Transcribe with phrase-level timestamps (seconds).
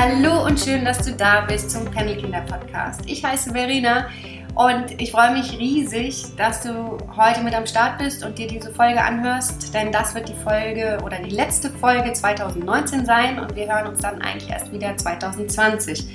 [0.00, 3.00] Hallo und schön, dass du da bist zum Pendelkinder Podcast.
[3.06, 4.06] Ich heiße Verena
[4.54, 8.72] und ich freue mich riesig, dass du heute mit am Start bist und dir diese
[8.72, 13.66] Folge anhörst, denn das wird die Folge oder die letzte Folge 2019 sein und wir
[13.66, 16.06] hören uns dann eigentlich erst wieder 2020.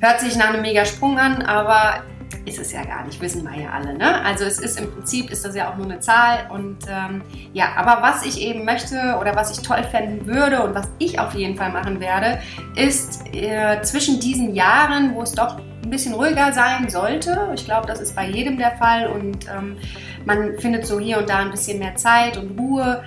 [0.00, 2.02] Hört sich nach einem mega Sprung an, aber
[2.44, 3.96] ist es ja gar nicht, wissen wir ja alle.
[3.96, 4.22] Ne?
[4.24, 6.50] Also es ist im Prinzip, ist das ja auch nur eine Zahl.
[6.50, 7.22] Und ähm,
[7.52, 11.18] ja, aber was ich eben möchte oder was ich toll fänden würde und was ich
[11.18, 12.40] auf jeden Fall machen werde,
[12.76, 17.86] ist äh, zwischen diesen Jahren, wo es doch ein bisschen ruhiger sein sollte, ich glaube,
[17.86, 19.76] das ist bei jedem der Fall und ähm,
[20.24, 23.02] man findet so hier und da ein bisschen mehr Zeit und Ruhe,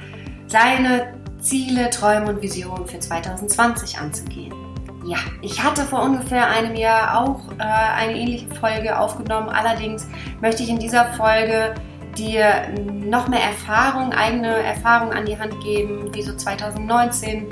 [0.48, 4.65] seine Ziele, Träume und Visionen für 2020 anzugehen.
[5.05, 9.50] Ja, ich hatte vor ungefähr einem Jahr auch äh, eine ähnliche Folge aufgenommen.
[9.50, 10.08] Allerdings
[10.41, 11.76] möchte ich in dieser Folge
[12.18, 12.68] dir
[13.05, 17.46] noch mehr Erfahrung, eigene Erfahrung an die Hand geben, wie so 2019,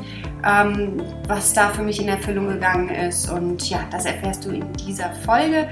[0.44, 3.30] ähm, was da für mich in Erfüllung gegangen ist.
[3.30, 5.70] Und ja, das erfährst du in dieser Folge.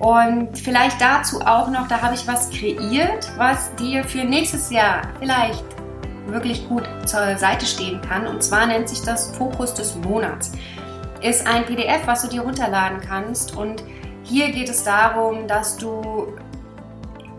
[0.00, 5.02] Und vielleicht dazu auch noch, da habe ich was kreiert, was dir für nächstes Jahr
[5.18, 5.64] vielleicht
[6.26, 8.26] wirklich gut zur Seite stehen kann.
[8.26, 10.52] Und zwar nennt sich das Fokus des Monats
[11.22, 13.56] ist ein PDF, was du dir runterladen kannst.
[13.56, 13.82] Und
[14.22, 16.28] hier geht es darum, dass du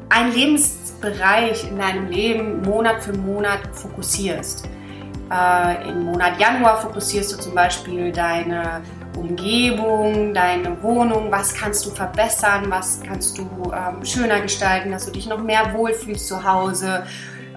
[0.09, 4.67] einen Lebensbereich in deinem Leben Monat für Monat fokussierst.
[5.31, 8.81] Äh, Im Monat Januar fokussierst du zum Beispiel deine
[9.17, 15.11] Umgebung, deine Wohnung, was kannst du verbessern, was kannst du ähm, schöner gestalten, dass du
[15.11, 17.05] dich noch mehr wohlfühlst zu Hause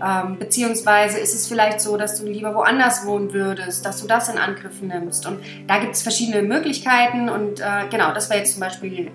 [0.02, 4.28] ähm, beziehungsweise ist es vielleicht so, dass du lieber woanders wohnen würdest, dass du das
[4.28, 5.27] in Angriff nimmst.
[5.27, 7.28] Und da gibt es verschiedene Möglichkeiten.
[7.28, 9.11] Und äh, genau, das wäre jetzt zum Beispiel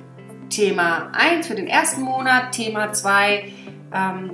[0.49, 2.51] Thema 1 für den ersten Monat.
[2.51, 3.53] Thema 2
[3.93, 4.31] ähm,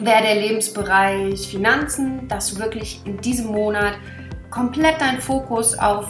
[0.00, 3.94] wäre der Lebensbereich Finanzen, dass du wirklich in diesem Monat
[4.50, 6.08] komplett deinen Fokus auf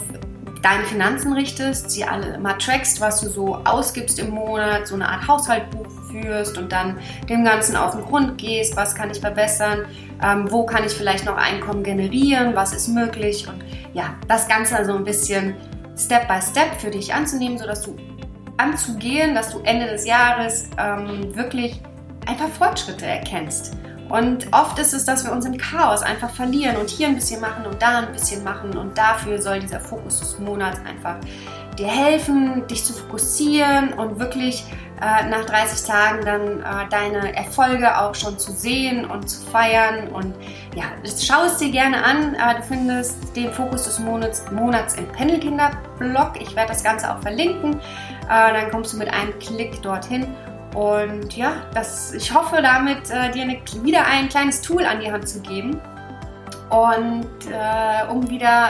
[0.61, 5.09] deine Finanzen richtest, sie alle mal trackst, was du so ausgibst im Monat, so eine
[5.09, 6.97] Art Haushaltbuch führst und dann
[7.29, 9.85] dem Ganzen auf den Grund gehst, was kann ich verbessern,
[10.23, 13.63] ähm, wo kann ich vielleicht noch Einkommen generieren, was ist möglich und
[13.93, 15.55] ja, das Ganze also ein bisschen
[15.97, 17.95] Step by Step für dich anzunehmen, sodass du
[18.57, 21.81] anzugehen, dass du Ende des Jahres ähm, wirklich
[22.27, 23.73] einfach Fortschritte erkennst.
[24.09, 27.39] Und oft ist es, dass wir uns im Chaos einfach verlieren und hier ein bisschen
[27.39, 28.75] machen und da ein bisschen machen.
[28.75, 31.15] Und dafür soll dieser Fokus des Monats einfach
[31.77, 34.65] dir helfen, dich zu fokussieren und wirklich
[35.01, 40.09] äh, nach 30 Tagen dann äh, deine Erfolge auch schon zu sehen und zu feiern.
[40.09, 40.35] Und
[40.75, 40.83] ja,
[41.19, 42.35] schau es dir gerne an.
[42.35, 46.33] Äh, du findest den Fokus des Monats, Monats im Pendelkinder-Blog.
[46.39, 47.79] Ich werde das Ganze auch verlinken.
[48.29, 50.35] Äh, dann kommst du mit einem Klick dorthin
[50.75, 55.11] und ja, das, ich hoffe damit, äh, dir eine, wieder ein kleines Tool an die
[55.11, 55.81] Hand zu geben.
[56.69, 57.27] Und
[58.09, 58.69] um wieder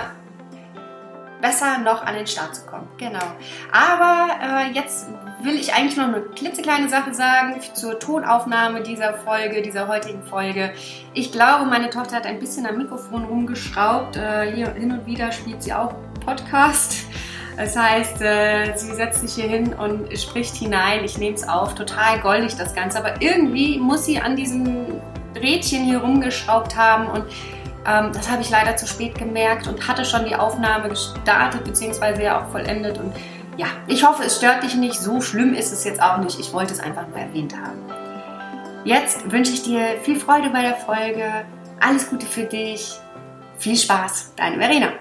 [1.41, 2.88] besser noch an den Start zu kommen.
[2.97, 3.20] Genau.
[3.72, 5.08] Aber äh, jetzt
[5.44, 10.74] will ich eigentlich noch eine klitzekleine Sache sagen zur Tonaufnahme dieser Folge, dieser heutigen Folge.
[11.13, 14.18] Ich glaube, meine Tochter hat ein bisschen am Mikrofon rumgeschraubt.
[14.18, 15.94] Äh, hier hin und wieder spielt sie auch
[16.25, 17.06] Podcast.
[17.57, 21.03] Das heißt, äh, sie setzt sich hier hin und spricht hinein.
[21.03, 21.75] Ich nehme es auf.
[21.75, 23.00] Total goldig das Ganze.
[23.00, 24.85] Aber irgendwie muss sie an diesem
[25.35, 27.25] Rädchen hier rumgeschraubt haben und
[27.88, 32.23] ähm, das habe ich leider zu spät gemerkt und hatte schon die Aufnahme gestartet bzw.
[32.23, 33.00] ja auch vollendet.
[33.00, 33.13] Und
[33.62, 34.96] ja, ich hoffe, es stört dich nicht.
[34.96, 36.40] So schlimm ist es jetzt auch nicht.
[36.40, 37.80] Ich wollte es einfach nur erwähnt haben.
[38.84, 41.46] Jetzt wünsche ich dir viel Freude bei der Folge.
[41.80, 42.96] Alles Gute für dich.
[43.60, 44.34] Viel Spaß.
[44.36, 44.94] Deine Verena.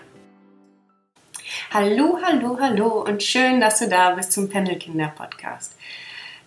[1.72, 5.75] Hallo, hallo, hallo und schön, dass du da bist zum Pendelkinder Podcast.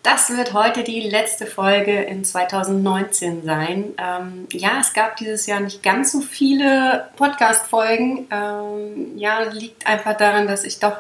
[0.03, 3.95] Das wird heute die letzte Folge in 2019 sein.
[3.97, 8.27] Ähm, ja, es gab dieses Jahr nicht ganz so viele Podcast-Folgen.
[8.29, 10.97] Ähm, ja, liegt einfach daran, dass ich doch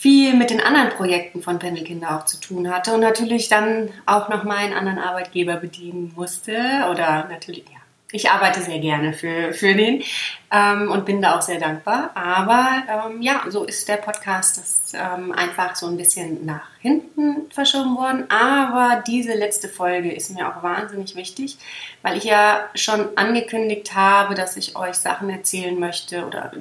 [0.00, 4.30] viel mit den anderen Projekten von Pendelkinder auch zu tun hatte und natürlich dann auch
[4.30, 6.54] noch meinen anderen Arbeitgeber bedienen musste
[6.90, 10.02] oder natürlich, ja, ich arbeite sehr gerne für, für den
[10.50, 12.12] ähm, und bin da auch sehr dankbar.
[12.14, 17.50] Aber ähm, ja, so ist der Podcast das, ähm, einfach so ein bisschen nach hinten
[17.50, 18.24] verschoben worden.
[18.30, 21.58] Aber diese letzte Folge ist mir auch wahnsinnig wichtig,
[22.00, 26.52] weil ich ja schon angekündigt habe, dass ich euch Sachen erzählen möchte oder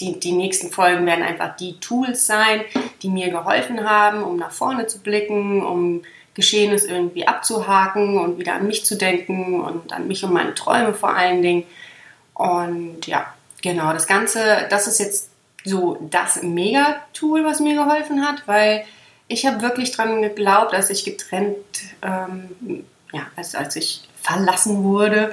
[0.00, 2.62] die, die nächsten Folgen werden einfach die Tools sein,
[3.02, 6.02] die mir geholfen haben, um nach vorne zu blicken, um
[6.34, 10.94] Geschehenes irgendwie abzuhaken und wieder an mich zu denken und an mich und meine Träume
[10.94, 11.64] vor allen Dingen.
[12.34, 13.26] Und ja,
[13.62, 15.30] genau, das Ganze, das ist jetzt
[15.64, 18.84] so das Mega-Tool, was mir geholfen hat, weil
[19.28, 21.56] ich habe wirklich dran geglaubt, als ich getrennt,
[22.02, 25.32] ähm, ja, als, als ich verlassen wurde,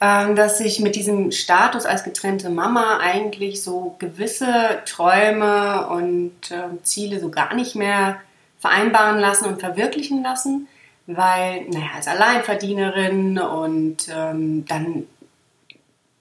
[0.00, 7.20] dass ich mit diesem Status als getrennte Mama eigentlich so gewisse Träume und äh, Ziele
[7.20, 8.18] so gar nicht mehr
[8.58, 10.68] vereinbaren lassen und verwirklichen lassen,
[11.06, 15.04] weil, naja, als Alleinverdienerin und ähm, dann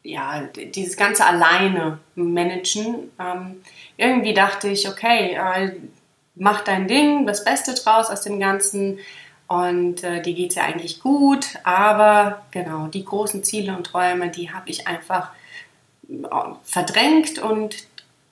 [0.04, 3.12] ja, dieses ganze alleine managen.
[3.20, 3.62] Ähm,
[3.98, 5.72] irgendwie dachte ich, okay, äh,
[6.36, 9.00] mach dein Ding, das Beste draus aus dem Ganzen.
[9.50, 14.30] Und äh, die geht es ja eigentlich gut, aber genau, die großen Ziele und Träume,
[14.30, 15.32] die habe ich einfach
[16.08, 16.14] äh,
[16.64, 17.76] verdrängt und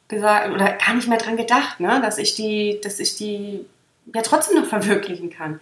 [0.08, 3.66] gesagt, oder gar nicht mehr dran gedacht, ne, dass ich die, dass ich die
[4.14, 5.60] ja trotzdem noch verwirklichen kann.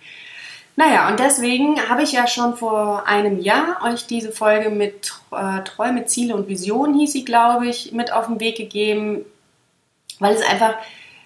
[0.75, 5.63] Naja, und deswegen habe ich ja schon vor einem Jahr euch diese Folge mit äh,
[5.63, 9.23] Träume, Ziele und Visionen, hieß sie, glaube ich, mit auf den Weg gegeben,
[10.19, 10.75] weil es einfach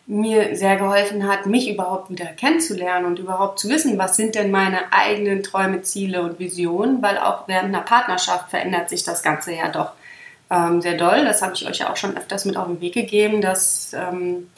[0.10, 4.50] mir sehr geholfen hat, mich überhaupt wieder kennenzulernen und überhaupt zu wissen, was sind denn
[4.50, 9.54] meine eigenen Träume, Ziele und Visionen, weil auch während einer Partnerschaft verändert sich das Ganze
[9.54, 9.92] ja doch
[10.50, 11.26] ähm, sehr doll.
[11.26, 14.50] Das habe ich euch ja auch schon öfters mit auf den Weg gegeben, dass ähm,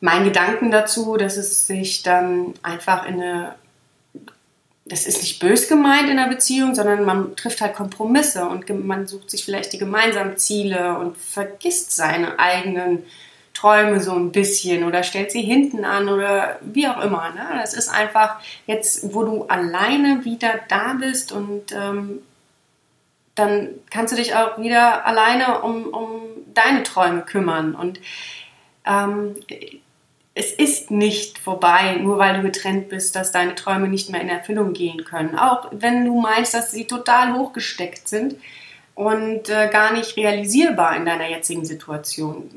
[0.00, 3.54] mein Gedanken dazu, dass es sich dann einfach in eine
[4.88, 9.08] das ist nicht bös gemeint in einer Beziehung, sondern man trifft halt Kompromisse und man
[9.08, 13.02] sucht sich vielleicht die gemeinsamen Ziele und vergisst seine eigenen
[13.66, 17.30] Träume so ein bisschen oder stellt sie hinten an oder wie auch immer.
[17.30, 17.44] Ne?
[17.60, 18.36] Das ist einfach
[18.66, 22.20] jetzt, wo du alleine wieder da bist und ähm,
[23.34, 26.20] dann kannst du dich auch wieder alleine um, um
[26.54, 27.74] deine Träume kümmern.
[27.74, 28.00] Und
[28.86, 29.34] ähm,
[30.34, 34.28] es ist nicht vorbei, nur weil du getrennt bist, dass deine Träume nicht mehr in
[34.28, 35.36] Erfüllung gehen können.
[35.36, 38.36] Auch wenn du meinst, dass sie total hochgesteckt sind
[38.94, 42.48] und äh, gar nicht realisierbar in deiner jetzigen Situation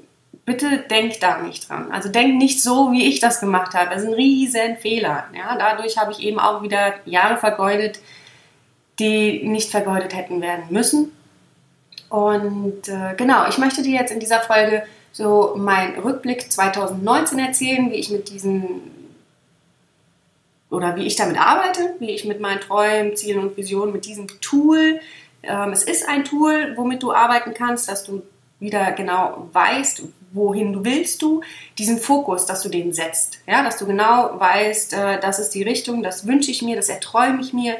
[0.49, 1.91] bitte denk da nicht dran.
[1.91, 3.91] Also denk nicht so, wie ich das gemacht habe.
[3.91, 5.25] Das ist ein riesen Fehler.
[5.37, 7.99] Ja, dadurch habe ich eben auch wieder Jahre vergeudet,
[8.97, 11.11] die nicht vergeudet hätten werden müssen.
[12.09, 14.81] Und äh, genau, ich möchte dir jetzt in dieser Folge
[15.11, 18.81] so meinen Rückblick 2019 erzählen, wie ich mit diesen
[20.71, 24.27] oder wie ich damit arbeite, wie ich mit meinen Träumen, Zielen und Visionen mit diesem
[24.41, 24.99] Tool,
[25.43, 28.23] ähm, es ist ein Tool, womit du arbeiten kannst, dass du
[28.59, 31.41] wieder genau weißt, wohin willst du,
[31.77, 33.39] diesen Fokus, dass du den setzt.
[33.47, 36.89] Ja, dass du genau weißt, äh, das ist die Richtung, das wünsche ich mir, das
[36.89, 37.77] erträume ich mir.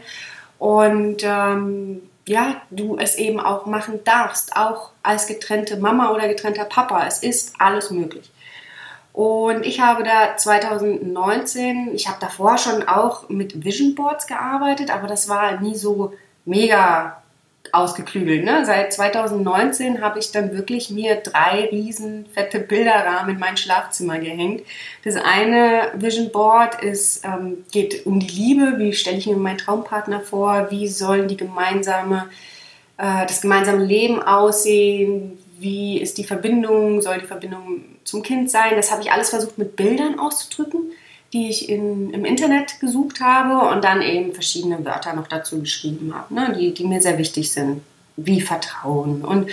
[0.58, 6.66] Und ähm, ja, du es eben auch machen darfst, auch als getrennte Mama oder getrennter
[6.66, 7.06] Papa.
[7.08, 8.32] Es ist alles möglich.
[9.14, 15.08] Und ich habe da 2019, ich habe davor schon auch mit Vision Boards gearbeitet, aber
[15.08, 16.14] das war nie so
[16.46, 17.19] mega
[17.74, 18.44] ausgeklügelt.
[18.44, 18.66] Ne?
[18.66, 24.64] Seit 2019 habe ich dann wirklich mir drei riesen fette Bilderrahmen in mein Schlafzimmer gehängt.
[25.04, 28.80] Das eine Vision Board ist, ähm, geht um die Liebe.
[28.80, 30.68] Wie stelle ich mir meinen Traumpartner vor?
[30.70, 32.30] Wie soll die gemeinsame,
[32.98, 35.38] äh, das gemeinsame Leben aussehen?
[35.58, 37.02] Wie ist die Verbindung?
[37.02, 38.76] Soll die Verbindung zum Kind sein?
[38.76, 40.92] Das habe ich alles versucht mit Bildern auszudrücken
[41.34, 46.14] die ich in, im Internet gesucht habe und dann eben verschiedene Wörter noch dazu geschrieben
[46.16, 47.82] habe, ne, die, die mir sehr wichtig sind,
[48.16, 49.50] wie Vertrauen und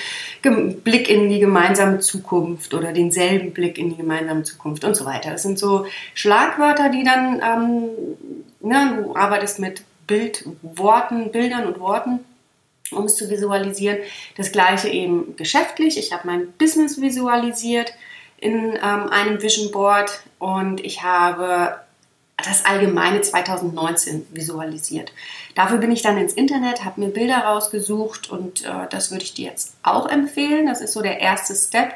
[0.83, 5.31] Blick in die gemeinsame Zukunft oder denselben Blick in die gemeinsame Zukunft und so weiter.
[5.31, 7.89] Das sind so Schlagwörter, die dann, ähm,
[8.61, 12.21] ne, du arbeitest mit Bildworten, Bildern und Worten
[12.93, 13.99] um es zu visualisieren.
[14.37, 15.99] Das gleiche eben geschäftlich.
[15.99, 17.93] Ich habe mein Business visualisiert
[18.39, 21.77] in ähm, einem Vision Board und ich habe
[22.37, 25.13] das allgemeine 2019 visualisiert.
[25.55, 29.35] Dafür bin ich dann ins Internet, habe mir Bilder rausgesucht und äh, das würde ich
[29.35, 30.67] dir jetzt auch empfehlen.
[30.67, 31.95] Das ist so der erste Step.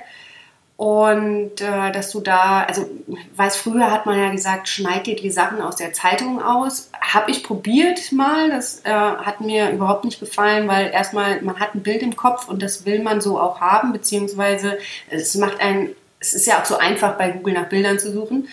[0.78, 2.88] Und äh, dass du da, also
[3.37, 6.90] weiß früher hat man ja gesagt, schneid dir die Sachen aus der Zeitung aus.
[6.99, 11.75] Habe ich probiert mal, das äh, hat mir überhaupt nicht gefallen, weil erstmal man hat
[11.75, 14.78] ein Bild im Kopf und das will man so auch haben, beziehungsweise
[15.11, 18.49] es macht einen es ist ja auch so einfach, bei Google nach Bildern zu suchen.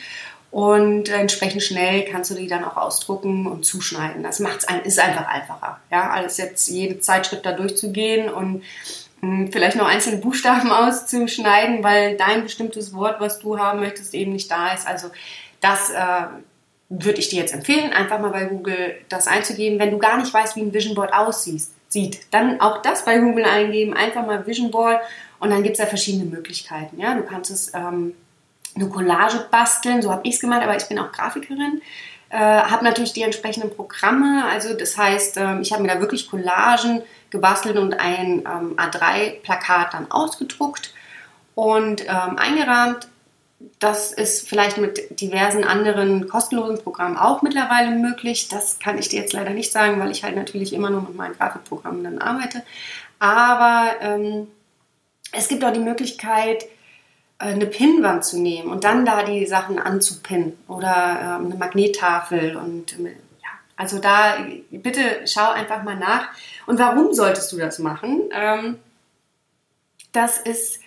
[0.49, 4.23] Und entsprechend schnell kannst du die dann auch ausdrucken und zuschneiden.
[4.23, 5.79] Das macht's ein, ist einfach einfacher.
[5.91, 8.63] Ja, als jetzt jede Zeitschrift da durchzugehen und
[9.21, 14.13] mh, hm, vielleicht noch einzelne Buchstaben auszuschneiden, weil dein bestimmtes Wort, was du haben möchtest,
[14.13, 14.87] eben nicht da ist.
[14.87, 15.09] Also
[15.59, 16.27] das äh,
[16.89, 19.79] würde ich dir jetzt empfehlen, einfach mal bei Google das einzugeben.
[19.79, 23.17] Wenn du gar nicht weißt, wie ein Vision Board aussieht, sieht, dann auch das bei
[23.19, 24.99] Google eingeben, einfach mal Vision Board
[25.39, 26.99] und dann gibt es ja verschiedene Möglichkeiten.
[26.99, 27.15] Ja?
[27.15, 28.13] Du kannst es ähm,
[28.75, 31.81] eine Collage basteln, so habe ich es gemacht, aber ich bin auch Grafikerin.
[32.29, 36.29] Äh, habe natürlich die entsprechenden Programme, also das heißt, ähm, ich habe mir da wirklich
[36.29, 40.93] Collagen gebastelt und ein ähm, A3-Plakat dann ausgedruckt
[41.55, 43.07] und ähm, eingerahmt
[43.79, 48.49] das ist vielleicht mit diversen anderen kostenlosen Programmen auch mittlerweile möglich.
[48.49, 51.15] Das kann ich dir jetzt leider nicht sagen, weil ich halt natürlich immer nur mit
[51.15, 52.63] meinen Grafikprogrammen dann arbeite.
[53.19, 54.47] Aber ähm,
[55.31, 56.63] es gibt auch die Möglichkeit,
[57.39, 62.55] äh, eine Pinnwand zu nehmen und dann da die Sachen anzupinnen oder ähm, eine Magnettafel
[62.57, 64.37] und ja, also da
[64.71, 66.29] bitte schau einfach mal nach.
[66.65, 68.23] Und warum solltest du das machen?
[68.33, 68.79] Ähm,
[70.11, 70.79] das ist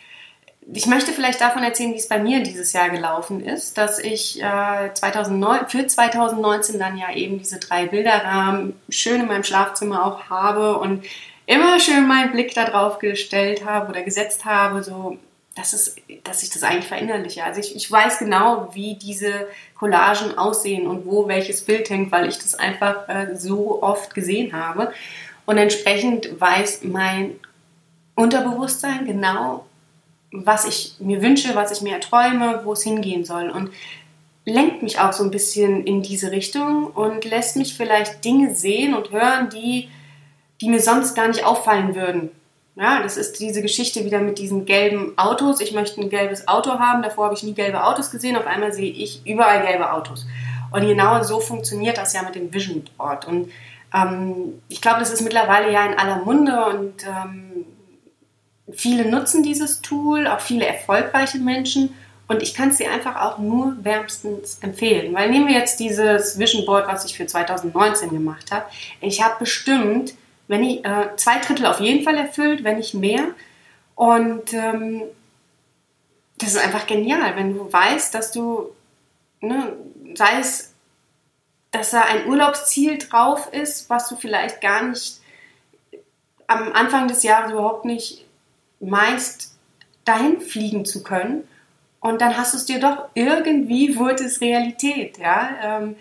[0.72, 4.40] ich möchte vielleicht davon erzählen, wie es bei mir dieses Jahr gelaufen ist, dass ich
[4.42, 10.28] äh, 2009, für 2019 dann ja eben diese drei Bilderrahmen schön in meinem Schlafzimmer auch
[10.30, 11.04] habe und
[11.50, 15.18] immer schön meinen Blick darauf gestellt habe oder gesetzt habe, so
[15.56, 17.42] dass, es, dass ich das eigentlich verinnerliche.
[17.42, 22.28] Also ich, ich weiß genau, wie diese Collagen aussehen und wo welches Bild hängt, weil
[22.28, 24.92] ich das einfach äh, so oft gesehen habe.
[25.44, 27.34] Und entsprechend weiß mein
[28.14, 29.66] Unterbewusstsein genau,
[30.30, 33.50] was ich mir wünsche, was ich mir erträume, wo es hingehen soll.
[33.50, 33.72] Und
[34.44, 38.94] lenkt mich auch so ein bisschen in diese Richtung und lässt mich vielleicht Dinge sehen
[38.94, 39.88] und hören, die,
[40.60, 42.30] die mir sonst gar nicht auffallen würden.
[42.76, 45.60] Ja, das ist diese Geschichte wieder mit diesen gelben Autos.
[45.60, 47.02] Ich möchte ein gelbes Auto haben.
[47.02, 48.36] Davor habe ich nie gelbe Autos gesehen.
[48.36, 50.26] Auf einmal sehe ich überall gelbe Autos.
[50.72, 53.26] Und genau so funktioniert das ja mit dem Vision Board.
[53.26, 53.50] Und
[53.92, 57.66] ähm, ich glaube, das ist mittlerweile ja in aller Munde und ähm,
[58.72, 61.94] Viele nutzen dieses Tool, auch viele erfolgreiche Menschen.
[62.28, 65.12] Und ich kann es dir einfach auch nur wärmstens empfehlen.
[65.14, 68.66] Weil nehmen wir jetzt dieses Vision Board, was ich für 2019 gemacht habe.
[69.00, 70.14] Ich habe bestimmt,
[70.50, 73.22] wenn ich äh, zwei Drittel auf jeden Fall erfüllt, wenn nicht mehr.
[73.94, 75.04] Und ähm,
[76.38, 78.72] das ist einfach genial, wenn du weißt, dass du,
[79.40, 79.76] ne,
[80.14, 80.74] sei es,
[81.70, 85.20] dass da ein Urlaubsziel drauf ist, was du vielleicht gar nicht
[86.48, 88.26] am Anfang des Jahres überhaupt nicht
[88.80, 89.56] meinst,
[90.04, 91.46] dahin fliegen zu können.
[92.00, 95.16] Und dann hast du es dir doch irgendwie, wurde es Realität.
[95.18, 95.50] Ja?
[95.62, 95.94] Ähm,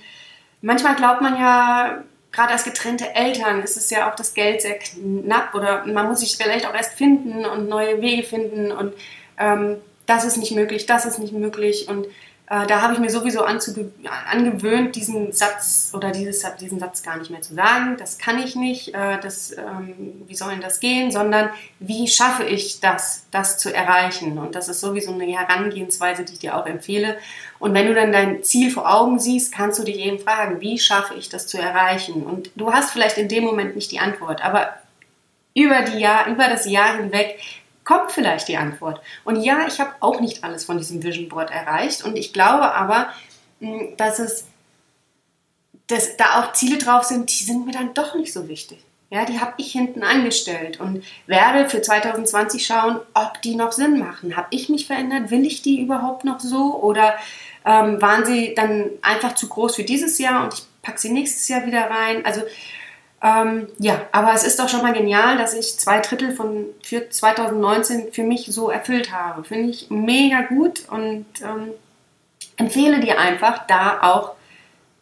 [0.63, 2.03] manchmal glaubt man ja,
[2.39, 6.21] gerade als getrennte Eltern ist es ja auch das Geld sehr knapp oder man muss
[6.21, 8.93] sich vielleicht auch erst finden und neue Wege finden und
[9.37, 13.09] ähm, das ist nicht möglich, das ist nicht möglich und äh, da habe ich mir
[13.09, 17.95] sowieso angewöhnt, diesen Satz oder dieses, diesen Satz gar nicht mehr zu sagen.
[17.99, 22.45] Das kann ich nicht, äh, das, ähm, wie soll denn das gehen, sondern wie schaffe
[22.45, 24.39] ich das, das zu erreichen?
[24.39, 27.17] Und das ist sowieso eine Herangehensweise, die ich dir auch empfehle.
[27.59, 30.79] Und wenn du dann dein Ziel vor Augen siehst, kannst du dich eben fragen, wie
[30.79, 32.23] schaffe ich das zu erreichen?
[32.23, 34.73] Und du hast vielleicht in dem Moment nicht die Antwort, aber
[35.53, 37.39] über, die Jahr, über das Jahr hinweg
[37.83, 39.01] kommt vielleicht die Antwort.
[39.25, 42.73] Und ja, ich habe auch nicht alles von diesem Vision Board erreicht und ich glaube
[42.73, 43.09] aber,
[43.59, 44.45] hm, dass es
[45.89, 48.77] dass da auch Ziele drauf sind, die sind mir dann doch nicht so wichtig.
[49.09, 53.97] Ja, die habe ich hinten angestellt und werde für 2020 schauen, ob die noch Sinn
[53.97, 54.37] machen.
[54.37, 55.31] Habe ich mich verändert?
[55.31, 56.79] Will ich die überhaupt noch so?
[56.79, 57.15] Oder
[57.69, 61.47] ähm, waren sie dann einfach zu groß für dieses Jahr und ich packe sie nächstes
[61.47, 62.25] Jahr wieder rein?
[62.25, 62.41] Also
[63.21, 67.09] ähm, ja, aber es ist doch schon mal genial, dass ich zwei Drittel von für
[67.09, 69.43] 2019 für mich so erfüllt habe.
[69.43, 71.73] Finde ich mega gut und ähm,
[72.57, 74.35] empfehle dir einfach, da auch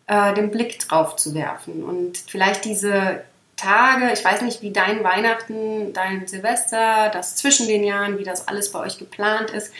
[0.07, 3.23] äh, den Blick drauf zu werfen und vielleicht diese
[3.55, 8.47] Tage, ich weiß nicht, wie dein Weihnachten, dein Silvester, das zwischen den Jahren, wie das
[8.47, 9.71] alles bei euch geplant ist,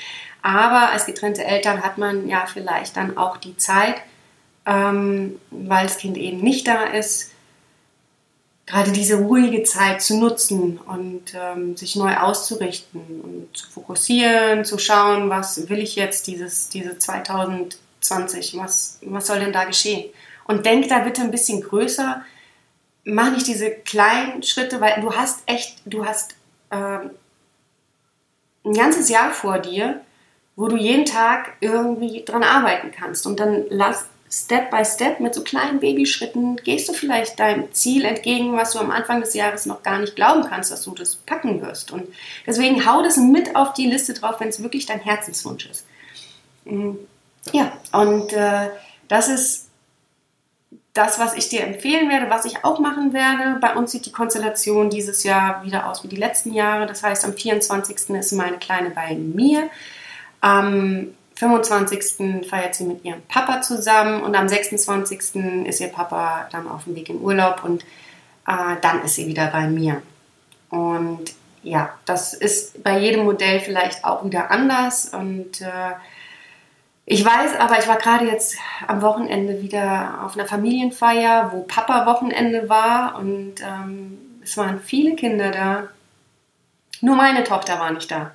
[0.48, 3.96] aber als getrennte Eltern hat man ja vielleicht dann auch die Zeit,
[4.66, 7.32] ähm, weil das Kind eben nicht da ist,
[8.66, 14.78] gerade diese ruhige Zeit zu nutzen und ähm, sich neu auszurichten und zu fokussieren, zu
[14.78, 20.10] schauen, was will ich jetzt dieses, diese 2020, was, was soll denn da geschehen?
[20.46, 22.24] Und denk da bitte ein bisschen größer,
[23.04, 26.36] mach nicht diese kleinen Schritte, weil du hast echt, du hast
[26.72, 27.12] ähm,
[28.66, 30.02] ein ganzes Jahr vor dir,
[30.58, 33.26] wo du jeden Tag irgendwie dran arbeiten kannst.
[33.28, 38.04] Und dann lass, Step by Step mit so kleinen Babyschritten gehst du vielleicht deinem Ziel
[38.04, 41.16] entgegen, was du am Anfang des Jahres noch gar nicht glauben kannst, dass du das
[41.16, 41.92] packen wirst.
[41.92, 42.08] Und
[42.46, 45.86] deswegen hau das mit auf die Liste drauf, wenn es wirklich dein Herzenswunsch ist.
[46.66, 46.98] Mhm.
[47.54, 48.70] Ja, und äh,
[49.08, 49.68] das ist
[50.94, 53.60] das, was ich dir empfehlen werde, was ich auch machen werde.
[53.62, 56.88] Bei uns sieht die Konstellation dieses Jahr wieder aus wie die letzten Jahre.
[56.88, 58.10] Das heißt, am 24.
[58.10, 59.70] ist meine Kleine bei mir.
[60.42, 62.48] Am 25.
[62.48, 65.66] feiert sie mit ihrem Papa zusammen und am 26.
[65.66, 67.84] ist ihr Papa dann auf dem Weg in Urlaub und
[68.48, 70.02] äh, dann ist sie wieder bei mir.
[70.70, 71.26] Und
[71.64, 75.94] ja, das ist bei jedem Modell vielleicht auch wieder anders und äh,
[77.10, 82.06] ich weiß aber, ich war gerade jetzt am Wochenende wieder auf einer Familienfeier, wo Papa
[82.06, 85.84] Wochenende war und ähm, es waren viele Kinder da.
[87.00, 88.32] Nur meine Tochter war nicht da.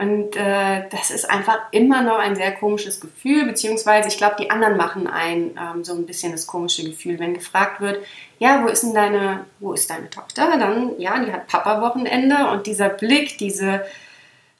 [0.00, 4.48] Und äh, das ist einfach immer noch ein sehr komisches Gefühl, beziehungsweise ich glaube, die
[4.48, 7.98] anderen machen ein ähm, so ein bisschen das komische Gefühl, wenn gefragt wird,
[8.38, 10.56] ja, wo ist denn deine, wo ist deine Tochter?
[10.56, 13.84] Dann, ja, die hat Papa-Wochenende und dieser Blick, diese,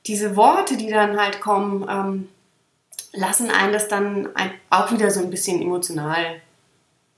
[0.07, 2.29] diese Worte, die dann halt kommen, ähm,
[3.13, 6.41] lassen einen das dann ein, auch wieder so ein bisschen emotional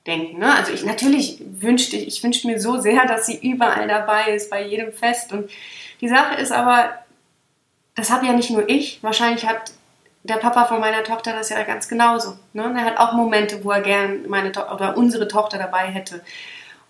[0.06, 0.40] denken.
[0.40, 0.54] Ne?
[0.54, 4.62] Also ich natürlich wünschte, ich wünschte mir so sehr, dass sie überall dabei ist, bei
[4.62, 5.32] jedem Fest.
[5.32, 5.50] Und
[6.02, 6.90] die Sache ist aber,
[8.00, 9.72] das habe ja nicht nur ich, wahrscheinlich hat
[10.22, 12.36] der Papa von meiner Tochter das ja ganz genauso.
[12.52, 12.74] Ne?
[12.76, 16.22] Er hat auch Momente, wo er gern meine to oder unsere Tochter dabei hätte.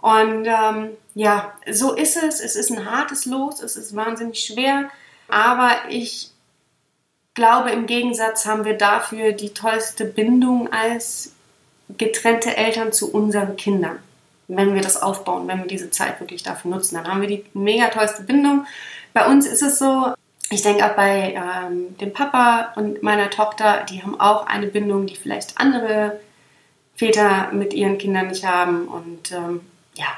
[0.00, 2.40] Und ähm, ja, so ist es.
[2.40, 4.88] Es ist ein hartes Los, es ist wahnsinnig schwer,
[5.28, 6.30] aber ich
[7.34, 11.32] glaube, im Gegensatz haben wir dafür die tollste Bindung als
[11.96, 13.98] getrennte Eltern zu unseren Kindern.
[14.48, 17.44] Wenn wir das aufbauen, wenn wir diese Zeit wirklich dafür nutzen, dann haben wir die
[17.54, 18.66] mega tollste Bindung.
[19.12, 20.12] Bei uns ist es so,
[20.50, 25.06] ich denke auch bei ähm, dem Papa und meiner Tochter, die haben auch eine Bindung,
[25.06, 26.20] die vielleicht andere
[26.96, 28.88] Väter mit ihren Kindern nicht haben.
[28.88, 29.60] Und ähm,
[29.94, 30.08] ja,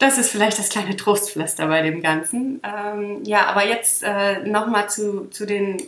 [0.00, 2.60] das ist vielleicht das kleine Trostpflaster bei dem Ganzen.
[2.64, 5.80] Ähm, ja, aber jetzt äh, nochmal zu, zu den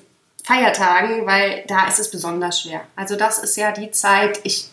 [0.45, 2.83] Feiertagen, weil da ist es besonders schwer.
[2.95, 4.69] Also das ist ja die Zeit, ich,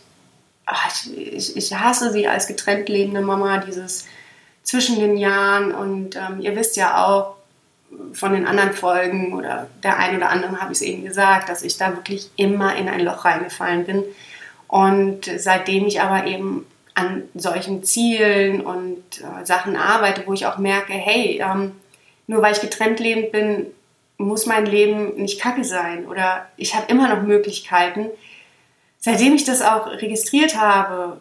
[0.67, 4.05] ach, ich, ich hasse sie als getrennt lebende Mama, dieses
[4.61, 5.73] zwischen den Jahren.
[5.73, 7.35] Und ähm, ihr wisst ja auch,
[8.13, 11.63] von den anderen Folgen oder der einen oder anderen habe ich es eben gesagt, dass
[11.63, 14.03] ich da wirklich immer in ein Loch reingefallen bin.
[14.67, 20.57] Und seitdem ich aber eben an solchen Zielen und äh, Sachen arbeite, wo ich auch
[20.57, 21.73] merke, hey, ähm,
[22.27, 23.67] nur weil ich getrennt lebend bin,
[24.17, 28.07] muss mein Leben nicht kacke sein oder ich habe immer noch Möglichkeiten.
[28.99, 31.19] Seitdem ich das auch registriert habe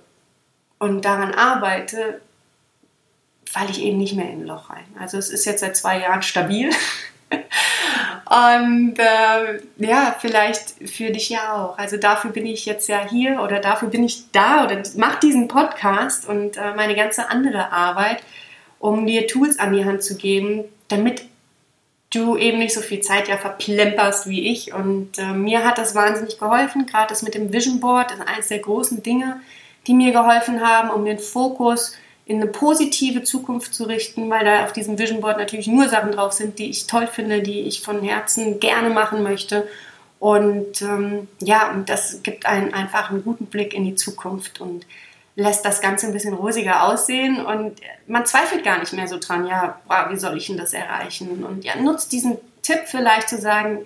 [0.78, 2.20] und daran arbeite,
[3.62, 4.84] falle ich eben nicht mehr in ein Loch rein.
[4.98, 6.70] Also es ist jetzt seit zwei Jahren stabil.
[7.30, 11.78] Und äh, ja, vielleicht für dich ja auch.
[11.78, 15.48] Also dafür bin ich jetzt ja hier oder dafür bin ich da oder mache diesen
[15.48, 18.22] Podcast und äh, meine ganze andere Arbeit,
[18.78, 21.24] um dir Tools an die Hand zu geben, damit
[22.10, 24.72] du eben nicht so viel Zeit ja verplemperst wie ich.
[24.72, 26.86] Und äh, mir hat das wahnsinnig geholfen.
[26.86, 29.40] Gerade das mit dem Vision Board ist eines der großen Dinge,
[29.86, 34.64] die mir geholfen haben, um den Fokus in eine positive Zukunft zu richten, weil da
[34.64, 37.82] auf diesem Vision Board natürlich nur Sachen drauf sind, die ich toll finde, die ich
[37.82, 39.68] von Herzen gerne machen möchte.
[40.20, 44.86] Und ähm, ja, und das gibt einen einfach einen guten Blick in die Zukunft und
[45.34, 49.46] lässt das Ganze ein bisschen rosiger aussehen und man zweifelt gar nicht mehr so dran,
[49.46, 49.80] ja,
[50.10, 51.42] wie soll ich denn das erreichen?
[51.44, 53.78] Und ja, nutzt diesen Tipp vielleicht zu sagen,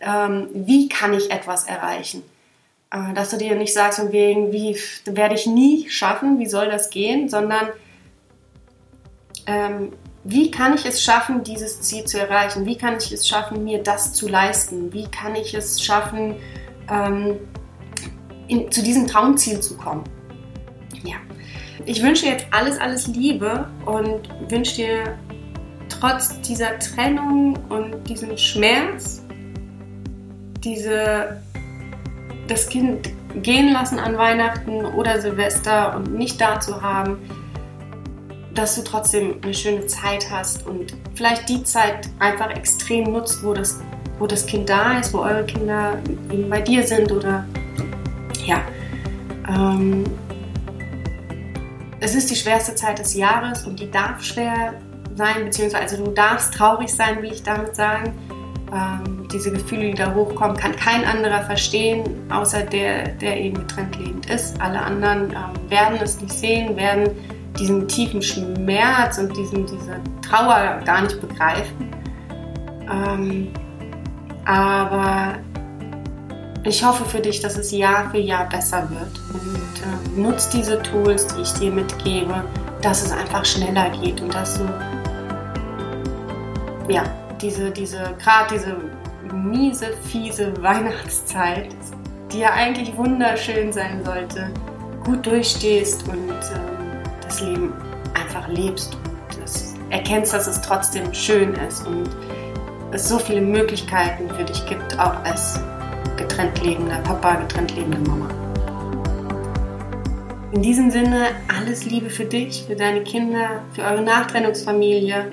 [0.00, 2.22] ähm, wie kann ich etwas erreichen?
[2.90, 6.70] Äh, dass du dir nicht sagst, von wegen, wie werde ich nie schaffen, wie soll
[6.70, 7.68] das gehen, sondern
[9.46, 9.92] ähm,
[10.24, 12.66] wie kann ich es schaffen, dieses Ziel zu erreichen?
[12.66, 14.92] Wie kann ich es schaffen, mir das zu leisten?
[14.92, 16.36] Wie kann ich es schaffen,
[16.90, 17.36] ähm,
[18.46, 20.04] in, zu diesem Traumziel zu kommen?
[21.04, 21.16] Ja,
[21.84, 25.18] ich wünsche jetzt alles, alles Liebe und wünsche dir
[25.88, 29.22] trotz dieser Trennung und diesem Schmerz,
[30.64, 31.40] diese
[32.48, 33.10] das Kind
[33.42, 37.18] gehen lassen an Weihnachten oder Silvester und nicht da zu haben,
[38.54, 43.54] dass du trotzdem eine schöne Zeit hast und vielleicht die Zeit einfach extrem nutzt, wo
[43.54, 43.80] das,
[44.18, 45.98] wo das Kind da ist, wo eure Kinder
[46.32, 47.46] eben bei dir sind oder
[48.44, 48.60] ja.
[49.48, 50.04] Ähm,
[52.00, 54.74] es ist die schwerste Zeit des Jahres und die darf schwer
[55.14, 58.12] sein, beziehungsweise du darfst traurig sein, will ich damit sagen.
[58.72, 63.96] Ähm, diese Gefühle, die da hochkommen, kann kein anderer verstehen, außer der, der eben getrennt
[63.96, 64.60] lebend ist.
[64.60, 67.10] Alle anderen ähm, werden es nicht sehen, werden
[67.58, 71.90] diesen tiefen Schmerz und diesen, diese Trauer gar nicht begreifen.
[72.90, 73.48] Ähm,
[74.44, 75.34] aber
[76.64, 80.82] ich hoffe für dich, dass es Jahr für Jahr besser wird und äh, nutzt diese
[80.82, 82.44] Tools, die ich dir mitgebe,
[82.82, 84.64] dass es einfach schneller geht und dass du
[86.88, 87.04] ja,
[87.40, 88.76] diese, diese, gerade diese
[89.44, 91.74] miese, fiese Weihnachtszeit,
[92.32, 94.50] die ja eigentlich wunderschön sein sollte,
[95.04, 97.72] gut durchstehst und ähm, das Leben
[98.14, 102.08] einfach lebst und das erkennst, dass es trotzdem schön ist und
[102.90, 105.60] es so viele Möglichkeiten für dich gibt, auch als
[106.16, 108.28] getrennt lebender Papa, getrennt lebende Mama.
[110.52, 115.30] In diesem Sinne alles Liebe für dich, für deine Kinder, für eure Nachtrennungsfamilie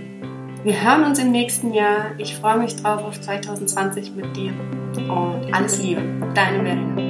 [0.66, 2.12] wir hören uns im nächsten Jahr.
[2.18, 4.52] Ich freue mich drauf auf 2020 mit dir
[4.96, 6.02] und alles Liebe.
[6.34, 7.05] Deine Verena.